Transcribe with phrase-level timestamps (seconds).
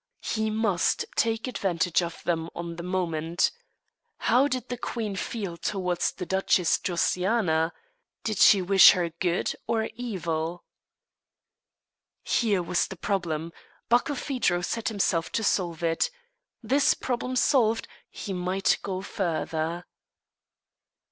[0.23, 3.51] He must take advantage of them on the moment.
[4.17, 7.71] How did the queen feel towards the Duchess Josiana?
[8.23, 10.63] Did she wish her good or evil?
[12.23, 13.53] Here was the problem.
[13.91, 16.09] Barkilphedro set himself to solve it.
[16.63, 19.85] This problem solved, he might go further.